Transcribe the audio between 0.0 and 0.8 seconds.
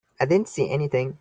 I didn't see